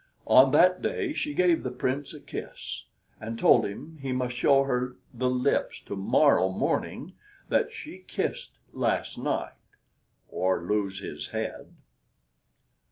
[0.25, 2.85] On that day, she gave the Prince a kiss
[3.19, 7.13] and told him he must show her the lips to morrow morning
[7.49, 9.53] that she kissed last night,
[10.27, 11.75] or lose his head.